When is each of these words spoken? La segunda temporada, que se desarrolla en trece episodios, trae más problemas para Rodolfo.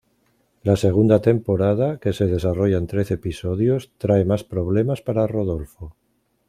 La 0.63 0.75
segunda 0.83 1.21
temporada, 1.21 1.99
que 1.99 2.11
se 2.11 2.25
desarrolla 2.25 2.77
en 2.79 2.87
trece 2.87 3.13
episodios, 3.21 3.91
trae 3.99 4.25
más 4.25 4.43
problemas 4.43 5.03
para 5.03 5.27
Rodolfo. 5.27 5.95